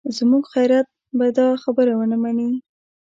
[0.17, 2.49] زموږ غیرت به دا خبره ونه مني.